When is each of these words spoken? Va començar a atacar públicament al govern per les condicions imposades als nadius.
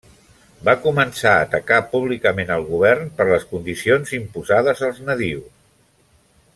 Va 0.69 0.73
començar 0.85 1.33
a 1.33 1.43
atacar 1.47 1.77
públicament 1.91 2.55
al 2.55 2.65
govern 2.71 3.13
per 3.19 3.27
les 3.33 3.45
condicions 3.53 4.15
imposades 4.21 4.83
als 4.89 5.03
nadius. 5.11 5.53